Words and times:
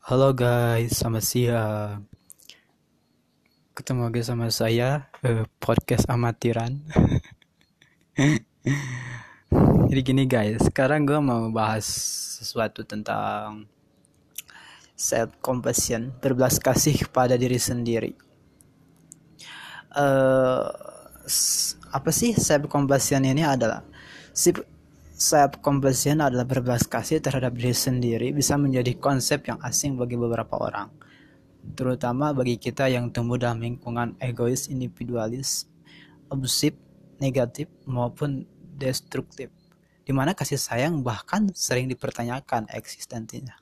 Halo 0.00 0.32
guys, 0.32 0.96
selamat 0.96 1.24
siang. 1.28 2.08
Ketemu 3.76 4.08
lagi 4.08 4.24
sama 4.24 4.48
saya 4.48 5.12
eh, 5.20 5.44
podcast 5.60 6.08
amatiran. 6.08 6.80
Jadi 9.92 10.00
gini 10.00 10.24
guys, 10.24 10.64
sekarang 10.72 11.04
gue 11.04 11.20
mau 11.20 11.52
bahas 11.52 11.84
sesuatu 12.40 12.80
tentang 12.80 13.68
self 14.96 15.36
compassion, 15.44 16.16
berbelas 16.16 16.56
kasih 16.56 16.96
kepada 17.04 17.36
diri 17.36 17.60
sendiri. 17.60 18.16
Eh 20.00 20.64
apa 21.92 22.08
sih 22.08 22.32
self 22.40 22.72
compassion 22.72 23.20
ini 23.20 23.44
adalah 23.44 23.84
si 25.20 25.36
self 25.36 25.60
compassion 25.60 26.24
adalah 26.24 26.48
berbelas 26.48 26.88
kasih 26.88 27.20
terhadap 27.20 27.52
diri 27.52 27.76
sendiri 27.76 28.32
bisa 28.32 28.56
menjadi 28.56 28.96
konsep 28.96 29.44
yang 29.44 29.60
asing 29.60 30.00
bagi 30.00 30.16
beberapa 30.16 30.56
orang 30.56 30.88
terutama 31.76 32.32
bagi 32.32 32.56
kita 32.56 32.88
yang 32.88 33.12
tumbuh 33.12 33.36
dalam 33.36 33.60
lingkungan 33.60 34.16
egois, 34.16 34.72
individualis, 34.72 35.68
abusif, 36.32 36.72
negatif 37.20 37.68
maupun 37.84 38.48
destruktif 38.80 39.52
di 40.08 40.12
mana 40.16 40.32
kasih 40.32 40.56
sayang 40.56 41.04
bahkan 41.04 41.52
sering 41.52 41.92
dipertanyakan 41.92 42.72
eksistensinya. 42.72 43.60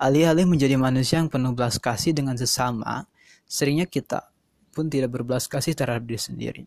Alih-alih 0.00 0.48
menjadi 0.48 0.80
manusia 0.80 1.20
yang 1.20 1.28
penuh 1.28 1.52
belas 1.52 1.76
kasih 1.76 2.16
dengan 2.16 2.34
sesama, 2.34 3.04
seringnya 3.44 3.84
kita 3.84 4.32
pun 4.72 4.88
tidak 4.88 5.12
berbelas 5.20 5.46
kasih 5.46 5.76
terhadap 5.76 6.08
diri 6.08 6.18
sendiri 6.18 6.64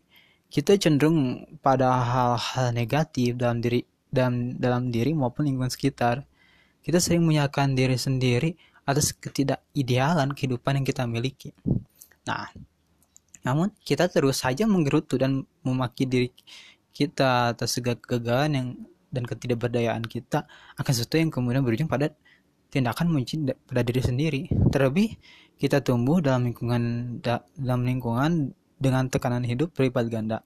kita 0.48 0.80
cenderung 0.80 1.44
pada 1.60 1.92
hal-hal 1.92 2.72
negatif 2.72 3.36
dalam 3.36 3.60
diri 3.60 3.84
dalam 4.08 4.56
dalam 4.56 4.88
diri 4.88 5.12
maupun 5.12 5.44
lingkungan 5.44 5.72
sekitar. 5.72 6.24
Kita 6.80 6.96
sering 7.04 7.20
menyalahkan 7.28 7.76
diri 7.76 8.00
sendiri 8.00 8.56
atas 8.88 9.12
ketidakidealan 9.12 10.32
kehidupan 10.32 10.80
yang 10.80 10.86
kita 10.88 11.04
miliki. 11.04 11.52
Nah, 12.24 12.48
namun 13.44 13.76
kita 13.84 14.08
terus 14.08 14.40
saja 14.40 14.64
menggerutu 14.64 15.20
dan 15.20 15.44
memaki 15.60 16.08
diri 16.08 16.32
kita 16.96 17.52
atas 17.52 17.76
segala 17.76 18.00
kegagalan 18.00 18.50
yang 18.56 18.68
dan 19.12 19.24
ketidakberdayaan 19.28 20.04
kita 20.04 20.48
akan 20.80 20.92
sesuatu 20.92 21.20
yang 21.20 21.28
kemudian 21.28 21.60
berujung 21.64 21.88
pada 21.88 22.12
tindakan 22.72 23.12
mencintai 23.12 23.56
pada 23.68 23.80
diri 23.84 24.00
sendiri. 24.00 24.42
Terlebih 24.72 25.16
kita 25.60 25.84
tumbuh 25.84 26.24
dalam 26.24 26.48
lingkungan 26.48 26.82
dalam 27.20 27.80
lingkungan 27.84 28.56
dengan 28.78 29.10
tekanan 29.10 29.42
hidup 29.42 29.74
berlipat 29.74 30.06
ganda. 30.08 30.38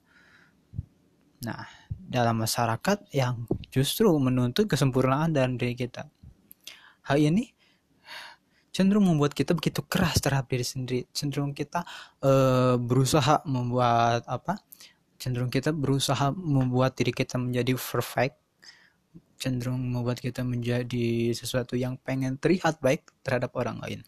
Nah, 1.45 1.63
dalam 2.13 2.41
masyarakat 2.41 3.09
yang 3.13 3.45
justru 3.73 4.09
menuntut 4.17 4.67
kesempurnaan 4.67 5.33
dalam 5.33 5.55
diri 5.55 5.77
kita. 5.77 6.09
Hal 7.09 7.17
ini 7.19 7.51
cenderung 8.73 9.05
membuat 9.05 9.37
kita 9.37 9.53
begitu 9.53 9.85
keras 9.85 10.17
terhadap 10.17 10.49
diri 10.49 10.65
sendiri. 10.65 11.01
Cenderung 11.13 11.53
kita 11.53 11.85
uh, 12.25 12.75
berusaha 12.81 13.45
membuat 13.45 14.25
apa? 14.25 14.57
Cenderung 15.21 15.53
kita 15.53 15.71
berusaha 15.71 16.33
membuat 16.33 16.97
diri 16.97 17.13
kita 17.13 17.37
menjadi 17.37 17.77
perfect. 17.77 18.37
Cenderung 19.37 19.79
membuat 19.79 20.19
kita 20.19 20.41
menjadi 20.41 21.31
sesuatu 21.35 21.77
yang 21.77 21.99
pengen 22.01 22.39
terlihat 22.41 22.79
baik 22.79 23.07
terhadap 23.21 23.53
orang 23.55 23.79
lain. 23.83 23.99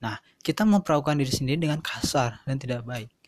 Nah, 0.00 0.16
kita 0.40 0.64
memperlakukan 0.64 1.20
diri 1.20 1.32
sendiri 1.32 1.68
dengan 1.68 1.80
kasar 1.84 2.40
dan 2.48 2.56
tidak 2.56 2.84
baik. 2.88 3.19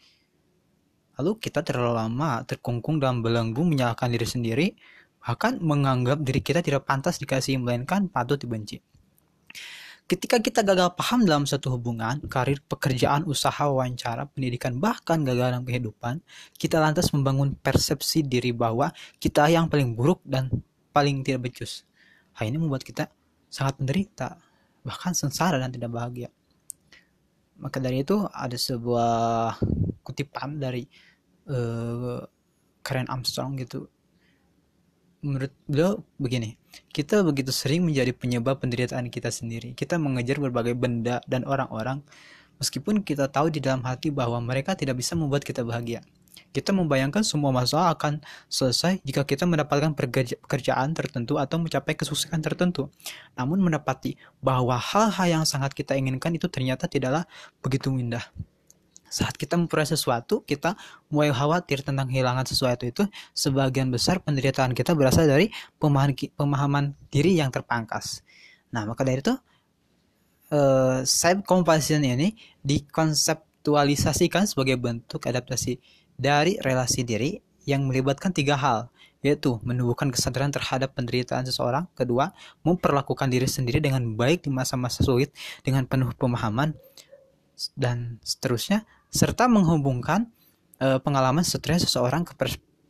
Lalu 1.21 1.37
kita 1.43 1.61
terlalu 1.61 1.99
lama 1.99 2.41
terkungkung 2.49 2.97
dalam 2.97 3.21
belenggu 3.21 3.61
menyalahkan 3.65 4.09
diri 4.09 4.27
sendiri, 4.29 4.67
bahkan 5.21 5.61
menganggap 5.61 6.25
diri 6.25 6.41
kita 6.41 6.65
tidak 6.65 6.89
pantas 6.89 7.21
dikasih, 7.21 7.61
melainkan 7.61 8.09
patut 8.09 8.41
dibenci. 8.41 8.81
Ketika 10.03 10.43
kita 10.43 10.61
gagal 10.67 10.93
paham 10.99 11.25
dalam 11.25 11.49
satu 11.49 11.73
hubungan, 11.79 12.21
karir, 12.27 12.61
pekerjaan, 12.67 13.25
usaha, 13.25 13.65
wawancara, 13.65 14.29
pendidikan, 14.29 14.77
bahkan 14.77 15.23
gagal 15.25 15.57
dalam 15.57 15.65
kehidupan, 15.65 16.21
kita 16.59 16.83
lantas 16.83 17.15
membangun 17.17 17.57
persepsi 17.57 18.27
diri 18.27 18.53
bahwa 18.53 18.93
kita 19.23 19.49
yang 19.49 19.71
paling 19.73 19.95
buruk 19.97 20.21
dan 20.27 20.51
paling 20.93 21.25
tidak 21.25 21.49
becus. 21.49 21.89
Hal 22.37 22.51
ini 22.51 22.61
membuat 22.61 22.85
kita 22.85 23.09
sangat 23.49 23.81
menderita, 23.81 24.37
bahkan 24.85 25.17
sengsara 25.17 25.57
dan 25.57 25.71
tidak 25.73 25.89
bahagia. 25.95 26.29
Maka 27.57 27.79
dari 27.79 28.03
itu 28.03 28.27
ada 28.35 28.59
sebuah 28.59 29.57
kutipan 30.03 30.59
dari 30.59 30.87
uh, 31.49 32.23
Karen 32.83 33.09
Armstrong 33.09 33.57
gitu. 33.59 33.87
Menurut 35.23 35.55
beliau 35.71 36.03
begini 36.19 36.59
kita 36.91 37.23
begitu 37.23 37.55
sering 37.55 37.87
menjadi 37.87 38.11
penyebab 38.11 38.59
penderitaan 38.59 39.07
kita 39.13 39.31
sendiri. 39.31 39.77
Kita 39.77 39.97
mengejar 40.01 40.43
berbagai 40.43 40.75
benda 40.75 41.23
dan 41.31 41.47
orang-orang 41.47 42.03
meskipun 42.59 43.07
kita 43.07 43.29
tahu 43.31 43.51
di 43.53 43.63
dalam 43.63 43.83
hati 43.87 44.11
bahwa 44.11 44.43
mereka 44.43 44.75
tidak 44.75 44.99
bisa 44.99 45.15
membuat 45.15 45.47
kita 45.47 45.63
bahagia. 45.63 46.03
Kita 46.53 46.69
membayangkan 46.77 47.25
semua 47.25 47.49
masalah 47.49 47.97
akan 47.97 48.21
selesai 48.45 49.01
jika 49.09 49.25
kita 49.25 49.49
mendapatkan 49.49 49.97
pekerjaan 49.97 50.93
tertentu 50.93 51.41
atau 51.41 51.57
mencapai 51.57 51.97
kesuksesan 51.97 52.45
tertentu. 52.45 52.93
Namun 53.41 53.57
mendapati 53.57 54.21
bahwa 54.45 54.77
hal-hal 54.77 55.41
yang 55.41 55.45
sangat 55.49 55.73
kita 55.73 55.97
inginkan 55.97 56.37
itu 56.37 56.53
ternyata 56.53 56.85
tidaklah 56.85 57.25
begitu 57.65 57.89
indah 57.97 58.25
saat 59.13 59.37
kita 59.37 59.61
memperoleh 59.61 59.93
sesuatu, 59.93 60.41
kita 60.41 60.73
mulai 61.13 61.29
khawatir 61.29 61.85
tentang 61.85 62.09
kehilangan 62.09 62.49
sesuatu 62.49 62.89
itu, 62.89 63.05
sebagian 63.37 63.93
besar 63.93 64.25
penderitaan 64.25 64.73
kita 64.73 64.97
berasal 64.97 65.29
dari 65.29 65.53
pemahaman, 65.77 66.17
pemahaman 66.33 66.85
diri 67.13 67.37
yang 67.37 67.53
terpangkas. 67.53 68.25
Nah, 68.73 68.89
maka 68.89 69.05
dari 69.05 69.21
itu, 69.21 69.37
uh, 70.57 71.05
self 71.05 71.45
compassion 71.45 72.01
ini 72.01 72.33
dikonseptualisasikan 72.65 74.49
sebagai 74.49 74.81
bentuk 74.81 75.29
adaptasi 75.29 75.77
dari 76.17 76.57
relasi 76.65 77.05
diri 77.05 77.37
yang 77.69 77.85
melibatkan 77.85 78.33
tiga 78.33 78.57
hal, 78.57 78.89
yaitu 79.21 79.61
menumbuhkan 79.61 80.09
kesadaran 80.09 80.49
terhadap 80.49 80.97
penderitaan 80.97 81.45
seseorang, 81.45 81.85
kedua, 81.93 82.33
memperlakukan 82.65 83.29
diri 83.29 83.47
sendiri 83.47 83.85
dengan 83.85 84.17
baik 84.17 84.49
di 84.49 84.51
masa-masa 84.51 85.05
sulit 85.05 85.31
dengan 85.61 85.85
penuh 85.85 86.11
pemahaman, 86.17 86.73
dan 87.77 88.19
seterusnya 88.27 88.83
serta 89.13 89.45
menghubungkan 89.47 90.33
uh, 90.81 90.99
pengalaman 91.05 91.45
stres 91.45 91.85
seseorang 91.85 92.25
ke 92.25 92.33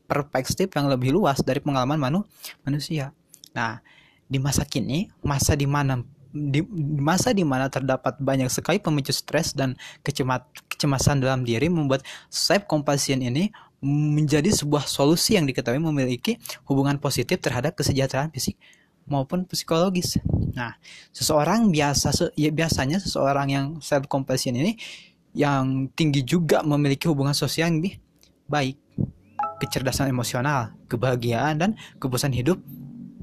perspektif 0.07 0.71
yang 0.73 0.87
lebih 0.87 1.13
luas 1.13 1.43
dari 1.43 1.59
pengalaman 1.59 1.99
manu 1.99 2.21
manusia. 2.63 3.11
Nah, 3.53 3.83
di 4.31 4.39
masa 4.39 4.63
kini, 4.65 5.11
masa 5.21 5.59
di 5.59 5.67
mana 5.67 6.01
di 6.33 6.65
masa 6.97 7.37
di 7.37 7.45
mana 7.45 7.69
terdapat 7.69 8.17
banyak 8.17 8.49
sekali 8.49 8.81
pemicu 8.81 9.13
stres 9.13 9.53
dan 9.53 9.77
kecemat, 10.01 10.49
kecemasan 10.73 11.21
dalam 11.21 11.45
diri 11.45 11.69
membuat 11.69 12.01
self 12.33 12.65
compassion 12.65 13.21
ini 13.21 13.53
menjadi 13.85 14.49
sebuah 14.49 14.89
solusi 14.89 15.37
yang 15.37 15.45
diketahui 15.45 15.83
memiliki 15.83 16.41
hubungan 16.65 16.97
positif 16.97 17.43
terhadap 17.43 17.77
kesejahteraan 17.77 18.33
fisik 18.33 18.57
maupun 19.05 19.45
psikologis. 19.45 20.17
Nah, 20.55 20.79
seseorang 21.13 21.69
biasa 21.69 22.33
ya 22.39 22.49
biasanya 22.49 23.03
seseorang 23.03 23.49
yang 23.53 23.67
self 23.85 24.09
compassion 24.09 24.57
ini 24.57 24.79
yang 25.33 25.89
tinggi 25.97 26.25
juga 26.25 26.61
memiliki 26.61 27.09
hubungan 27.09 27.33
sosial 27.33 27.73
yang 27.73 27.81
lebih 27.81 27.97
baik, 28.49 28.77
kecerdasan 29.61 30.13
emosional, 30.13 30.77
kebahagiaan, 30.89 31.57
dan 31.57 31.71
kepuasan 31.97 32.37
hidup 32.37 32.61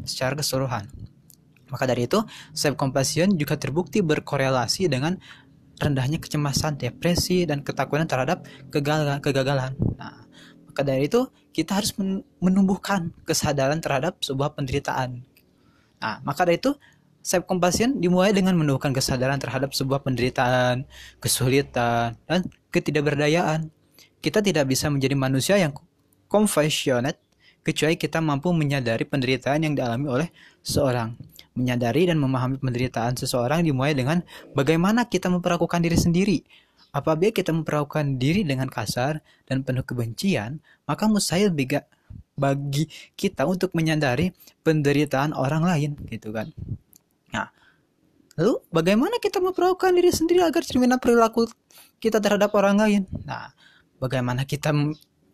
secara 0.05 0.33
keseluruhan. 0.33 0.89
Maka 1.69 1.85
dari 1.85 2.09
itu, 2.09 2.17
self-compassion 2.57 3.37
juga 3.37 3.53
terbukti 3.53 4.01
berkorelasi 4.01 4.89
dengan 4.89 5.21
rendahnya 5.77 6.17
kecemasan, 6.17 6.81
depresi, 6.81 7.45
dan 7.45 7.61
ketakutan 7.61 8.09
terhadap 8.09 8.43
kegagalan. 8.73 9.21
kegagalan. 9.21 9.77
Nah, 9.95 10.25
maka 10.65 10.81
dari 10.81 11.05
itu, 11.05 11.29
kita 11.53 11.77
harus 11.77 11.93
menumbuhkan 12.41 13.13
kesadaran 13.23 13.77
terhadap 13.79 14.17
sebuah 14.25 14.57
penderitaan. 14.57 15.21
Nah, 16.01 16.15
maka 16.25 16.41
dari 16.43 16.57
itu, 16.57 16.73
self 17.21 17.45
compassion 17.45 17.99
dimulai 17.99 18.31
dengan 18.31 18.55
menumbuhkan 18.55 18.95
kesadaran 18.95 19.37
terhadap 19.37 19.75
sebuah 19.75 20.01
penderitaan, 20.01 20.87
kesulitan, 21.19 22.15
dan 22.25 22.39
ketidakberdayaan. 22.71 23.69
Kita 24.19 24.43
tidak 24.43 24.67
bisa 24.67 24.91
menjadi 24.91 25.15
manusia 25.15 25.55
yang 25.55 25.71
compassionate 26.27 27.19
kecuali 27.63 27.95
kita 27.95 28.19
mampu 28.19 28.51
menyadari 28.51 29.03
penderitaan 29.07 29.63
yang 29.63 29.73
dialami 29.75 30.07
oleh 30.07 30.27
seorang. 30.63 31.15
Menyadari 31.55 32.07
dan 32.07 32.19
memahami 32.19 32.59
penderitaan 32.59 33.19
seseorang 33.19 33.67
dimulai 33.67 33.91
dengan 33.91 34.23
bagaimana 34.55 35.07
kita 35.07 35.27
memperlakukan 35.27 35.83
diri 35.83 35.97
sendiri. 35.99 36.39
Apabila 36.89 37.29
kita 37.29 37.53
memperlakukan 37.53 38.17
diri 38.17 38.41
dengan 38.41 38.65
kasar 38.71 39.21
dan 39.45 39.61
penuh 39.61 39.85
kebencian, 39.85 40.57
maka 40.89 41.05
mustahil 41.05 41.53
bagi 42.39 42.87
kita 43.13 43.43
untuk 43.45 43.75
menyadari 43.75 44.31
penderitaan 44.63 45.35
orang 45.35 45.67
lain, 45.67 45.91
gitu 46.09 46.31
kan. 46.33 46.49
Nah, 47.33 47.47
lalu 48.37 48.61
bagaimana 48.69 49.15
kita 49.21 49.43
memperlakukan 49.43 49.91
diri 49.93 50.11
sendiri 50.13 50.41
agar 50.45 50.61
cerminan 50.65 50.97
perilaku 50.97 51.49
kita 52.01 52.21
terhadap 52.23 52.53
orang 52.55 52.75
lain? 52.79 53.01
Nah, 53.27 53.51
bagaimana 53.99 54.47
kita 54.47 54.71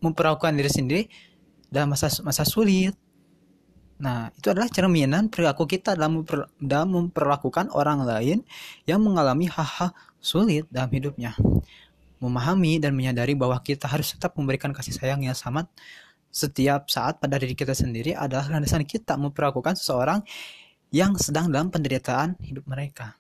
memperlakukan 0.02 0.54
diri 0.58 0.72
sendiri 0.72 1.02
dalam 1.70 1.94
masa 1.94 2.12
masa 2.22 2.44
sulit? 2.44 2.94
Nah, 3.96 4.28
itu 4.36 4.52
adalah 4.52 4.68
cerminan 4.68 5.32
perilaku 5.32 5.64
kita 5.64 5.96
dalam, 5.96 6.20
memper, 6.20 6.52
dalam 6.60 6.90
memperlakukan 6.92 7.72
orang 7.72 8.04
lain 8.04 8.44
yang 8.84 9.00
mengalami 9.00 9.48
hal-hal 9.48 9.96
sulit 10.20 10.68
dalam 10.68 10.92
hidupnya. 10.92 11.32
Memahami 12.20 12.84
dan 12.84 12.92
menyadari 12.92 13.40
bahwa 13.40 13.56
kita 13.64 13.88
harus 13.88 14.12
tetap 14.12 14.36
memberikan 14.36 14.76
kasih 14.76 14.92
sayang 14.92 15.24
yang 15.24 15.36
sama 15.38 15.72
setiap 16.36 16.92
saat 16.92 17.24
pada 17.24 17.40
diri 17.40 17.56
kita 17.56 17.72
sendiri 17.72 18.12
adalah 18.12 18.52
landasan 18.52 18.84
kita 18.84 19.16
memperlakukan 19.16 19.80
seseorang 19.80 20.20
yang 20.96 21.20
sedang 21.20 21.52
dalam 21.52 21.68
penderitaan 21.68 22.40
hidup 22.40 22.64
mereka. 22.72 23.20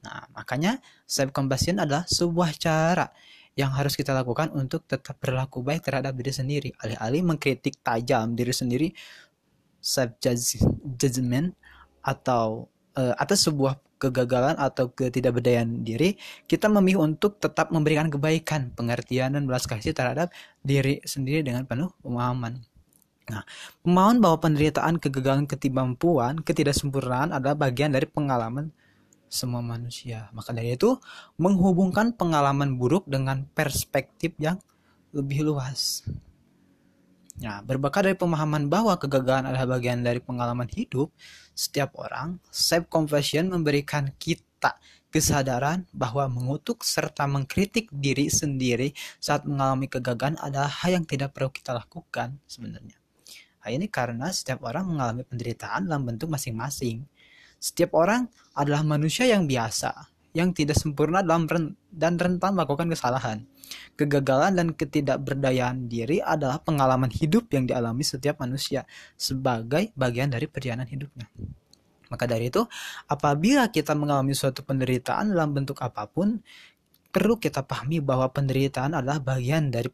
Nah, 0.00 0.24
makanya 0.32 0.80
self 1.04 1.28
compassion 1.28 1.76
adalah 1.76 2.08
sebuah 2.08 2.56
cara 2.56 3.12
yang 3.52 3.68
harus 3.76 3.92
kita 3.92 4.16
lakukan 4.16 4.48
untuk 4.56 4.88
tetap 4.88 5.20
berlaku 5.20 5.60
baik 5.60 5.84
terhadap 5.84 6.16
diri 6.16 6.32
sendiri. 6.32 6.70
Alih-alih 6.80 7.20
mengkritik 7.20 7.84
tajam 7.84 8.32
diri 8.32 8.56
sendiri, 8.56 8.88
self 9.76 10.16
judgment 10.96 11.52
atau 12.00 12.72
uh, 12.96 13.12
atas 13.20 13.44
sebuah 13.44 13.76
kegagalan 14.00 14.56
atau 14.56 14.88
ketidakberdayaan 14.88 15.84
diri, 15.84 16.16
kita 16.48 16.72
memilih 16.72 17.04
untuk 17.04 17.36
tetap 17.36 17.68
memberikan 17.68 18.08
kebaikan, 18.08 18.72
pengertian 18.72 19.36
dan 19.36 19.44
belas 19.44 19.68
kasih 19.68 19.92
terhadap 19.92 20.32
diri 20.64 21.04
sendiri 21.04 21.44
dengan 21.44 21.68
penuh 21.68 21.92
pemahaman. 22.00 22.69
Nah, 23.28 23.44
pemahaman 23.84 24.18
bahwa 24.24 24.38
penderitaan, 24.40 24.96
kegagalan, 24.96 25.44
ketidakmampuan, 25.44 26.40
ketidaksempurnaan 26.40 27.36
adalah 27.36 27.58
bagian 27.58 27.92
dari 27.92 28.08
pengalaman 28.08 28.72
semua 29.30 29.62
manusia. 29.62 30.32
Maka 30.32 30.50
dari 30.50 30.74
itu, 30.74 30.98
menghubungkan 31.36 32.16
pengalaman 32.16 32.80
buruk 32.80 33.06
dengan 33.06 33.46
perspektif 33.52 34.34
yang 34.40 34.58
lebih 35.14 35.46
luas. 35.46 36.02
Nah, 37.40 37.64
berbakat 37.64 38.10
dari 38.10 38.16
pemahaman 38.18 38.68
bahwa 38.68 38.92
kegagalan 39.00 39.48
adalah 39.48 39.80
bagian 39.80 40.04
dari 40.04 40.20
pengalaman 40.20 40.68
hidup 40.68 41.08
setiap 41.56 41.96
orang, 41.96 42.36
self 42.52 42.84
confession 42.92 43.48
memberikan 43.48 44.12
kita 44.20 44.76
kesadaran 45.08 45.88
bahwa 45.90 46.28
mengutuk 46.28 46.84
serta 46.84 47.24
mengkritik 47.24 47.88
diri 47.90 48.28
sendiri 48.28 48.92
saat 49.18 49.48
mengalami 49.48 49.88
kegagalan 49.88 50.36
adalah 50.36 50.68
hal 50.68 51.00
yang 51.00 51.06
tidak 51.08 51.32
perlu 51.32 51.48
kita 51.48 51.72
lakukan 51.72 52.36
sebenarnya. 52.44 52.99
Ini 53.70 53.86
karena 53.86 54.28
setiap 54.34 54.66
orang 54.66 54.90
mengalami 54.90 55.22
penderitaan 55.22 55.86
dalam 55.86 56.02
bentuk 56.04 56.26
masing-masing. 56.26 57.06
Setiap 57.60 57.94
orang 57.94 58.26
adalah 58.56 58.82
manusia 58.82 59.28
yang 59.28 59.44
biasa, 59.46 60.10
yang 60.34 60.50
tidak 60.56 60.78
sempurna 60.80 61.20
dalam 61.20 61.44
ren 61.46 61.76
dan 61.92 62.16
rentan 62.16 62.56
melakukan 62.56 62.88
kesalahan. 62.88 63.44
Kegagalan 63.94 64.58
dan 64.58 64.68
ketidakberdayaan 64.74 65.86
diri 65.86 66.18
adalah 66.18 66.58
pengalaman 66.58 67.12
hidup 67.12 67.46
yang 67.54 67.70
dialami 67.70 68.02
setiap 68.02 68.42
manusia 68.42 68.82
sebagai 69.14 69.94
bagian 69.94 70.32
dari 70.32 70.50
perjalanan 70.50 70.88
hidupnya. 70.90 71.30
Maka 72.10 72.26
dari 72.26 72.50
itu, 72.50 72.66
apabila 73.06 73.70
kita 73.70 73.94
mengalami 73.94 74.34
suatu 74.34 74.66
penderitaan 74.66 75.30
dalam 75.30 75.54
bentuk 75.54 75.78
apa 75.78 76.10
pun, 76.10 76.42
perlu 77.14 77.38
kita 77.38 77.62
pahami 77.62 78.02
bahwa 78.02 78.26
penderitaan 78.30 78.98
adalah 78.98 79.22
bagian 79.22 79.70
dari 79.70 79.86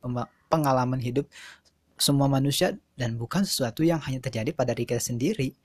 pengalaman 0.49 1.01
hidup 1.01 1.29
semua 1.97 2.29
manusia 2.29 2.77
dan 2.95 3.17
bukan 3.17 3.45
sesuatu 3.45 3.81
yang 3.81 4.01
hanya 4.05 4.21
terjadi 4.21 4.53
pada 4.53 4.77
diri 4.77 4.89
kita 4.89 5.03
sendiri. 5.03 5.57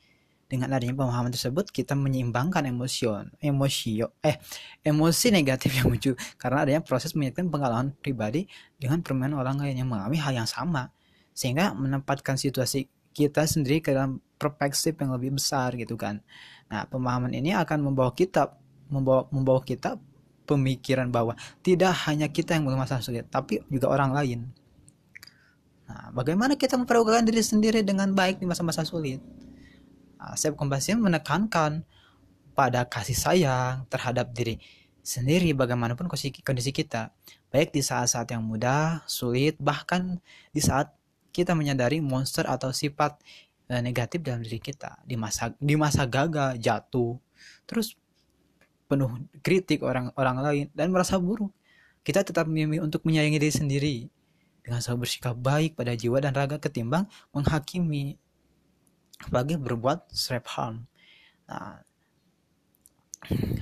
Dengan 0.51 0.75
adanya 0.75 0.91
pemahaman 0.91 1.31
tersebut 1.31 1.71
kita 1.71 1.95
menyeimbangkan 1.95 2.67
emosion 2.67 3.31
emosi 3.39 4.03
eh 4.19 4.35
emosi 4.83 5.31
negatif 5.31 5.79
yang 5.79 5.87
muncul 5.87 6.11
karena 6.35 6.67
adanya 6.67 6.81
proses 6.83 7.15
menyiapkan 7.15 7.47
pengalaman 7.47 7.95
pribadi 8.03 8.51
dengan 8.75 8.99
permainan 8.99 9.39
orang 9.39 9.63
lain 9.63 9.79
yang 9.79 9.87
mengalami 9.87 10.19
hal 10.19 10.35
yang 10.35 10.49
sama. 10.49 10.91
Sehingga 11.31 11.71
menempatkan 11.71 12.35
situasi 12.35 12.91
kita 13.15 13.47
sendiri 13.47 13.79
ke 13.79 13.95
dalam 13.95 14.19
perspektif 14.35 14.99
yang 14.99 15.15
lebih 15.15 15.39
besar 15.39 15.71
gitu 15.79 15.95
kan. 15.95 16.19
Nah 16.67 16.83
pemahaman 16.83 17.31
ini 17.31 17.55
akan 17.55 17.87
membawa 17.87 18.11
kita 18.11 18.51
membawa 18.91 19.31
membawa 19.31 19.63
kita 19.63 19.95
pemikiran 20.43 21.07
bahwa 21.07 21.39
tidak 21.63 21.95
hanya 22.11 22.27
kita 22.27 22.59
yang 22.59 22.67
bermasalah 22.67 22.99
sulit 22.99 23.23
tapi 23.31 23.63
juga 23.71 23.87
orang 23.87 24.11
lain 24.11 24.51
nah 25.91 26.07
bagaimana 26.15 26.55
kita 26.55 26.79
memperlakukan 26.79 27.27
diri 27.27 27.43
sendiri 27.43 27.83
dengan 27.83 28.15
baik 28.15 28.39
di 28.39 28.47
masa-masa 28.47 28.87
sulit? 28.87 29.19
Ah, 30.15 30.39
self 30.39 30.55
compassion 30.55 31.03
menekankan 31.03 31.83
pada 32.55 32.87
kasih 32.87 33.17
sayang 33.17 33.83
terhadap 33.91 34.31
diri 34.31 34.63
sendiri 35.03 35.51
bagaimanapun 35.51 36.07
kondisi 36.07 36.71
kita. 36.71 37.11
Baik 37.51 37.75
di 37.75 37.83
saat-saat 37.83 38.31
yang 38.31 38.45
mudah, 38.45 39.03
sulit, 39.09 39.59
bahkan 39.59 40.21
di 40.55 40.63
saat 40.63 40.93
kita 41.35 41.51
menyadari 41.57 41.99
monster 41.99 42.47
atau 42.47 42.71
sifat 42.71 43.19
eh, 43.67 43.81
negatif 43.83 44.23
dalam 44.23 44.45
diri 44.45 44.61
kita. 44.61 45.03
Di 45.03 45.19
masa 45.19 45.51
di 45.59 45.75
masa 45.75 46.07
gagal, 46.07 46.55
jatuh, 46.61 47.19
terus 47.67 47.99
penuh 48.87 49.11
kritik 49.43 49.83
orang-orang 49.83 50.37
lain 50.39 50.65
dan 50.71 50.93
merasa 50.93 51.19
buruk. 51.19 51.51
Kita 52.01 52.25
tetap 52.25 52.49
memilih 52.49 52.87
untuk 52.87 53.05
menyayangi 53.05 53.37
diri 53.37 53.53
sendiri 53.53 53.95
dengan 54.61 54.79
selalu 54.79 55.09
bersikap 55.09 55.35
baik 55.37 55.77
pada 55.77 55.93
jiwa 55.97 56.21
dan 56.21 56.33
raga 56.37 56.61
ketimbang 56.61 57.09
menghakimi 57.33 58.17
bagi 59.29 59.57
berbuat 59.57 60.09
self 60.13 60.45
harm. 60.57 60.85
Nah, 61.49 61.81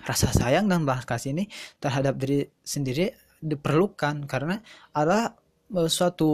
rasa 0.08 0.32
sayang 0.32 0.72
dan 0.72 0.88
belas 0.88 1.04
kasih 1.04 1.36
ini 1.36 1.52
terhadap 1.84 2.16
diri 2.16 2.48
sendiri 2.64 3.12
diperlukan 3.40 4.28
karena 4.28 4.60
ada 4.96 5.36
uh, 5.76 5.90
suatu 5.90 6.30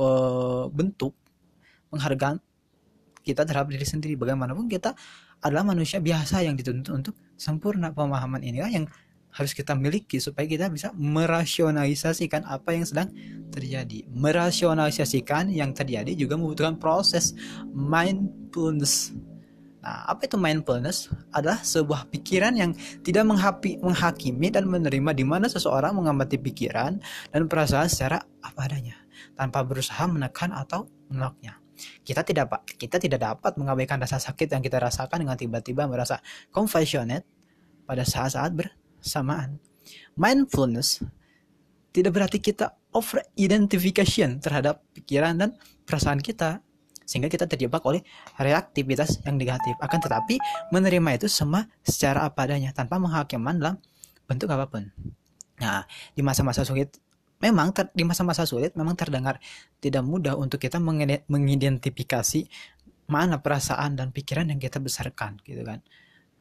uh, 0.00 0.64
bentuk 0.72 1.12
penghargaan 1.92 2.40
kita 3.20 3.44
terhadap 3.44 3.68
diri 3.72 3.84
sendiri 3.84 4.14
bagaimanapun 4.16 4.68
kita 4.68 4.96
adalah 5.44 5.64
manusia 5.64 6.00
biasa 6.00 6.44
yang 6.44 6.56
dituntut 6.56 6.92
untuk 6.92 7.14
sempurna 7.36 7.92
pemahaman 7.92 8.40
inilah 8.44 8.68
yang 8.68 8.84
harus 9.30 9.54
kita 9.54 9.78
miliki 9.78 10.18
supaya 10.18 10.46
kita 10.46 10.66
bisa 10.70 10.90
merasionalisasikan 10.94 12.42
apa 12.46 12.74
yang 12.74 12.84
sedang 12.86 13.08
terjadi. 13.50 14.06
Merasionalisasikan 14.10 15.50
yang 15.54 15.70
terjadi 15.70 16.10
juga 16.18 16.34
membutuhkan 16.34 16.78
proses 16.78 17.34
mindfulness. 17.70 19.14
Nah, 19.80 20.04
apa 20.12 20.28
itu 20.28 20.36
mindfulness? 20.36 21.08
Adalah 21.32 21.64
sebuah 21.64 22.12
pikiran 22.12 22.52
yang 22.52 22.76
tidak 23.00 23.24
menghapi, 23.24 23.80
menghakimi 23.80 24.52
dan 24.52 24.68
menerima 24.68 25.10
di 25.16 25.24
mana 25.24 25.48
seseorang 25.48 25.96
mengamati 25.96 26.36
pikiran 26.36 27.00
dan 27.32 27.42
perasaan 27.48 27.88
secara 27.88 28.20
apa 28.44 28.60
adanya, 28.68 29.00
tanpa 29.38 29.64
berusaha 29.64 30.04
menekan 30.04 30.52
atau 30.52 30.84
menolaknya. 31.08 31.56
Kita 32.04 32.20
tidak 32.20 32.68
kita 32.76 33.00
tidak 33.00 33.24
dapat 33.24 33.56
mengabaikan 33.56 33.96
rasa 33.96 34.20
sakit 34.20 34.52
yang 34.52 34.60
kita 34.60 34.76
rasakan 34.76 35.24
dengan 35.24 35.40
tiba-tiba 35.40 35.88
merasa 35.88 36.20
compassionate 36.52 37.24
pada 37.88 38.04
saat-saat 38.04 38.52
ber 38.52 38.79
samaan. 39.02 39.60
Mindfulness 40.14 41.02
tidak 41.90 42.14
berarti 42.14 42.38
kita 42.38 42.76
over 42.94 43.22
identification 43.34 44.38
terhadap 44.38 44.82
pikiran 44.94 45.34
dan 45.38 45.50
perasaan 45.86 46.22
kita 46.22 46.62
sehingga 47.02 47.26
kita 47.26 47.50
terjebak 47.50 47.82
oleh 47.82 48.06
reaktivitas 48.38 49.26
yang 49.26 49.34
negatif. 49.34 49.74
Akan 49.82 49.98
tetapi 49.98 50.38
menerima 50.70 51.18
itu 51.18 51.26
semua 51.26 51.66
secara 51.82 52.22
apa 52.22 52.46
adanya 52.46 52.70
tanpa 52.70 53.02
menghakiman 53.02 53.58
dalam 53.58 53.74
bentuk 54.30 54.46
apa 54.46 54.70
pun. 54.70 54.86
Nah 55.58 55.82
di 56.14 56.22
masa-masa 56.22 56.62
sulit 56.62 56.94
memang 57.42 57.74
ter, 57.74 57.90
di 57.90 58.06
masa-masa 58.06 58.46
sulit 58.46 58.76
memang 58.78 58.94
terdengar 58.94 59.42
tidak 59.82 60.06
mudah 60.06 60.38
untuk 60.38 60.62
kita 60.62 60.78
mengidentifikasi 61.26 62.46
mana 63.10 63.42
perasaan 63.42 63.98
dan 63.98 64.14
pikiran 64.14 64.46
yang 64.46 64.62
kita 64.62 64.78
besarkan 64.78 65.42
gitu 65.42 65.66
kan 65.66 65.82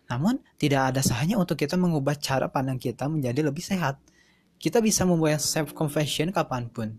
namun, 0.09 0.41
tidak 0.57 0.89
ada 0.91 1.05
sahnya 1.05 1.37
untuk 1.37 1.53
kita 1.53 1.77
mengubah 1.77 2.17
cara 2.17 2.49
pandang 2.49 2.81
kita 2.81 3.05
menjadi 3.05 3.45
lebih 3.45 3.61
sehat. 3.61 4.01
Kita 4.57 4.81
bisa 4.81 5.05
membuat 5.05 5.37
self-confession 5.37 6.33
kapan 6.33 6.65
pun. 6.67 6.97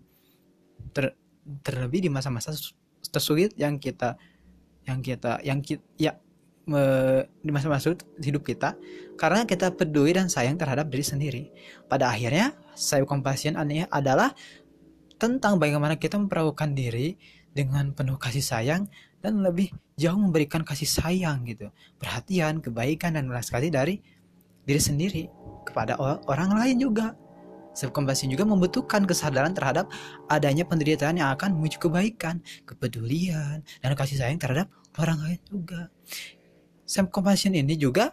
Ter, 0.95 1.13
terlebih 1.61 2.07
di 2.07 2.09
masa-masa 2.09 2.55
tersulit 3.11 3.51
yang 3.59 3.75
kita 3.77 4.15
yang 4.87 5.03
kita 5.03 5.43
yang 5.45 5.59
kita 5.61 5.83
ya 5.99 6.17
me, 6.65 6.81
di 7.43 7.51
masa-masa 7.53 7.93
hidup 8.17 8.41
kita 8.41 8.79
karena 9.19 9.45
kita 9.45 9.75
peduli 9.75 10.15
dan 10.15 10.31
sayang 10.31 10.55
terhadap 10.55 10.87
diri 10.89 11.05
sendiri. 11.05 11.43
Pada 11.85 12.09
akhirnya, 12.09 12.55
self 12.73 13.05
compassion 13.05 13.59
adalah 13.91 14.33
tentang 15.21 15.61
bagaimana 15.61 15.99
kita 15.99 16.17
memperlakukan 16.17 16.73
diri 16.73 17.19
dengan 17.51 17.91
penuh 17.91 18.15
kasih 18.17 18.41
sayang 18.41 18.87
dan 19.21 19.45
lebih 19.45 19.69
jauh 19.95 20.17
memberikan 20.17 20.65
kasih 20.65 20.89
sayang 20.89 21.45
gitu, 21.45 21.69
perhatian, 22.01 22.59
kebaikan 22.59 23.15
dan 23.15 23.29
belas 23.29 23.53
kasih 23.53 23.69
dari 23.69 24.01
diri 24.65 24.81
sendiri 24.81 25.23
kepada 25.65 25.97
orang 26.25 26.51
lain 26.57 26.77
juga. 26.81 27.13
Self 27.71 27.95
compassion 27.95 28.27
juga 28.27 28.43
membutuhkan 28.43 29.07
kesadaran 29.07 29.55
terhadap 29.55 29.87
adanya 30.27 30.67
penderitaan 30.67 31.15
yang 31.15 31.31
akan 31.31 31.55
menuju 31.55 31.79
kebaikan, 31.79 32.43
kepedulian, 32.67 33.63
dan 33.63 33.95
kasih 33.95 34.19
sayang 34.19 34.35
terhadap 34.35 34.67
orang 34.99 35.23
lain 35.23 35.39
juga. 35.47 35.87
Self 36.83 37.07
compassion 37.15 37.55
ini 37.55 37.79
juga 37.79 38.11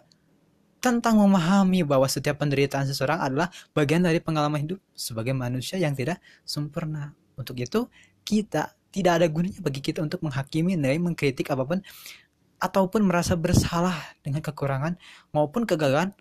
tentang 0.79 1.19
memahami 1.19 1.83
bahwa 1.83 2.07
setiap 2.07 2.39
penderitaan 2.39 2.87
seseorang 2.87 3.19
adalah 3.19 3.51
bagian 3.75 3.99
dari 3.99 4.23
pengalaman 4.23 4.63
hidup 4.63 4.79
sebagai 4.95 5.35
manusia 5.35 5.75
yang 5.75 5.91
tidak 5.91 6.23
sempurna. 6.47 7.11
Untuk 7.35 7.59
itu, 7.59 7.91
kita 8.23 8.78
tidak 8.89 9.21
ada 9.21 9.27
gunanya 9.29 9.59
bagi 9.61 9.81
kita 9.81 10.01
untuk 10.01 10.25
menghakimi, 10.25 10.73
nilai, 10.73 10.97
mengkritik 10.97 11.49
apa 11.53 11.63
pun 11.65 11.79
ataupun 12.59 13.07
merasa 13.07 13.39
bersalah 13.39 13.95
dengan 14.19 14.43
kekurangan 14.43 14.99
maupun 15.31 15.63
kegagalan 15.63 16.11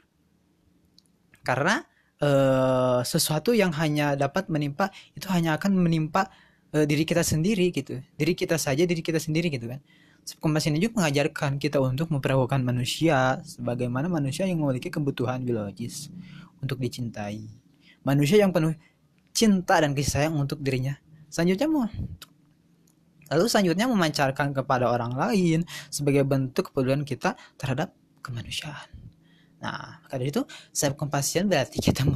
karena 1.43 1.83
uh, 2.23 3.03
sesuatu 3.03 3.51
yang 3.57 3.75
hanya 3.75 4.15
dapat 4.15 4.47
menimpa 4.47 4.95
itu 5.19 5.27
hanya 5.35 5.59
akan 5.59 5.75
menimpa 5.75 6.31
uh, 6.77 6.87
diri 6.87 7.03
kita 7.03 7.27
sendiri 7.27 7.75
gitu 7.75 7.99
diri 8.15 8.39
kita 8.39 8.55
saja 8.55 8.87
diri 8.87 9.03
kita 9.03 9.19
sendiri 9.19 9.51
gitu 9.51 9.67
kan 9.67 9.83
Kompas 10.37 10.69
ini 10.69 10.77
juga 10.77 11.01
mengajarkan 11.01 11.57
kita 11.57 11.81
untuk 11.81 12.13
memperlakukan 12.13 12.61
manusia 12.61 13.41
sebagaimana 13.49 14.13
manusia 14.13 14.45
yang 14.45 14.61
memiliki 14.61 14.93
kebutuhan 14.93 15.41
biologis 15.41 16.13
untuk 16.61 16.77
dicintai. 16.77 17.49
Manusia 18.05 18.45
yang 18.45 18.53
penuh 18.53 18.77
cinta 19.33 19.81
dan 19.81 19.97
kasih 19.97 20.29
sayang 20.29 20.37
untuk 20.37 20.61
dirinya. 20.61 21.01
Selanjutnya 21.33 21.69
mau 21.73 21.89
lalu 23.29 23.45
selanjutnya 23.47 23.87
memancarkan 23.89 24.53
kepada 24.57 24.91
orang 24.91 25.15
lain 25.15 25.65
sebagai 25.89 26.25
bentuk 26.25 26.73
kepedulian 26.73 27.05
kita 27.05 27.37
terhadap 27.61 27.93
kemanusiaan. 28.21 28.89
Nah, 29.59 30.03
maka 30.05 30.15
dari 30.17 30.31
itu 30.31 30.43
self 30.71 30.95
compassion 30.95 31.51
berarti 31.51 31.83
kita 31.83 32.07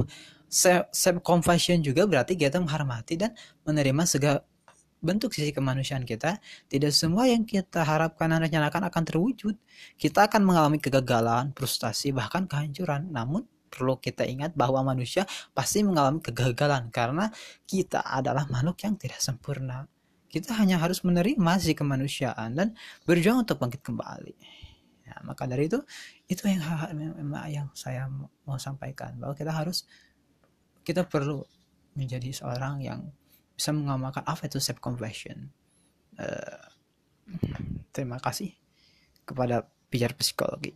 self 0.93 1.17
compassion 1.25 1.81
juga 1.81 2.05
berarti 2.05 2.37
kita 2.37 2.61
menghormati 2.61 3.17
dan 3.17 3.33
menerima 3.65 4.03
segala 4.05 4.39
bentuk 5.03 5.35
sisi 5.35 5.51
kemanusiaan 5.51 6.07
kita, 6.07 6.39
tidak 6.71 6.95
semua 6.95 7.27
yang 7.27 7.43
kita 7.43 7.83
harapkan 7.83 8.31
dan 8.31 8.39
rencanakan 8.47 8.87
akan 8.87 9.03
terwujud. 9.03 9.55
Kita 9.99 10.31
akan 10.31 10.47
mengalami 10.47 10.79
kegagalan, 10.79 11.51
frustasi, 11.51 12.15
bahkan 12.15 12.47
kehancuran. 12.47 13.11
Namun, 13.11 13.43
perlu 13.67 13.99
kita 13.99 14.23
ingat 14.23 14.55
bahwa 14.55 14.79
manusia 14.95 15.27
pasti 15.51 15.83
mengalami 15.83 16.23
kegagalan 16.23 16.87
karena 16.87 17.27
kita 17.67 17.99
adalah 17.99 18.47
makhluk 18.47 18.79
yang 18.87 18.95
tidak 18.95 19.19
sempurna. 19.19 19.91
Kita 20.33 20.57
hanya 20.57 20.81
harus 20.81 21.05
menerima 21.05 21.61
sisi 21.61 21.77
kemanusiaan 21.77 22.57
dan 22.57 22.73
berjuang 23.05 23.45
untuk 23.45 23.61
bangkit 23.61 23.85
kembali. 23.85 24.33
Ya, 25.05 25.21
maka 25.21 25.45
dari 25.45 25.69
itu, 25.69 25.77
itu 26.25 26.41
yang 26.49 26.65
yang 27.53 27.67
saya 27.77 28.09
mau 28.49 28.57
sampaikan 28.57 29.13
bahwa 29.21 29.37
kita 29.37 29.53
harus 29.53 29.85
kita 30.81 31.05
perlu 31.05 31.45
menjadi 31.93 32.33
seorang 32.33 32.81
yang 32.81 33.13
bisa 33.53 33.69
mengamalkan 33.69 34.25
apa 34.25 34.49
itu 34.49 34.57
self 34.57 34.81
compassion 34.81 35.53
uh, 36.17 36.61
terima 37.93 38.17
kasih 38.17 38.51
kepada 39.23 39.69
pijar 39.87 40.17
psikologi 40.17 40.73